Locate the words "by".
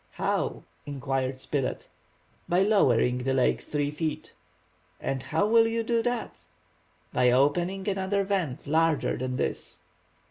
2.49-2.63, 7.13-7.29